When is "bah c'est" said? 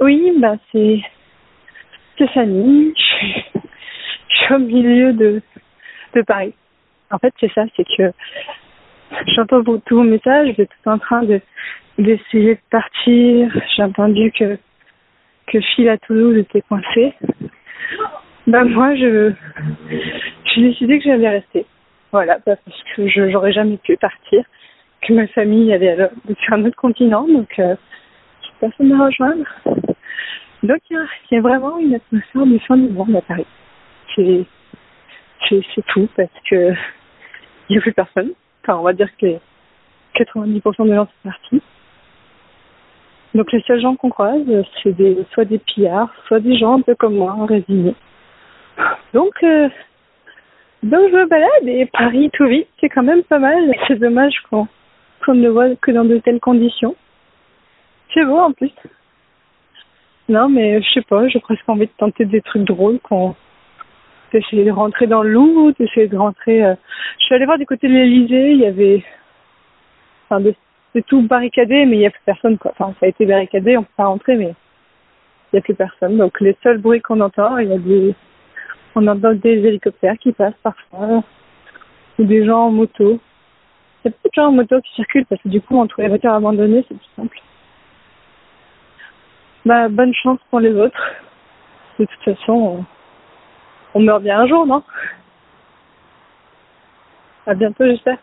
0.38-1.00